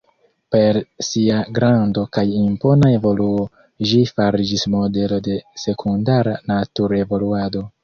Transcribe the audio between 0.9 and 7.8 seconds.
sia grando kaj impona evoluo ĝi fariĝis modelo de sekundara natur-evoluado.